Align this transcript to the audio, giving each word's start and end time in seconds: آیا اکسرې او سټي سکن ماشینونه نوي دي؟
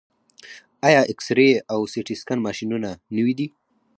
آیا 0.87 1.01
اکسرې 1.11 1.49
او 1.73 1.79
سټي 1.93 2.15
سکن 2.21 2.39
ماشینونه 2.45 2.89
نوي 3.15 3.33
دي؟ 3.39 3.47